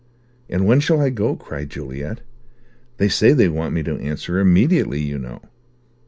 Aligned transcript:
"And 0.49 0.65
when 0.65 0.79
shall 0.79 0.99
I 0.99 1.11
go?" 1.11 1.35
cried 1.35 1.69
Juliet. 1.69 2.21
"They 2.97 3.07
say 3.07 3.33
they 3.33 3.47
want 3.49 3.75
me 3.75 3.83
to 3.83 3.99
answer 3.99 4.39
immediately, 4.39 4.99
you 4.99 5.19
know." 5.19 5.43